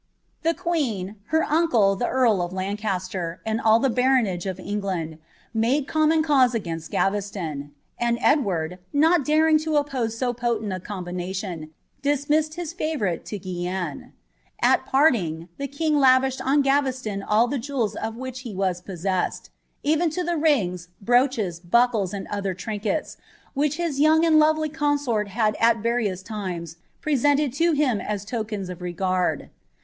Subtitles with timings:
[0.41, 5.19] The queen, her uncle the earl of Lancaster, and all the huotmei England,
[5.53, 11.69] made common cause against Gaveston; and Edward, not ufi lo oppose so potent a combination,
[12.01, 14.11] dismissed his lavooirile to Gwmi
[14.59, 19.51] At parting, the king lavished on Gaveslon all the jewels of whidi was possessed,
[19.83, 23.17] even to the rings, brooches, buckles, and other tiiali
[23.53, 26.75] which his young and lovely consort bad at various limea
[27.05, 29.51] presenMd him as tokens of regard.